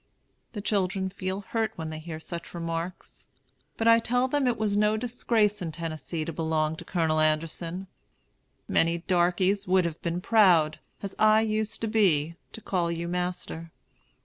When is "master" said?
13.07-13.69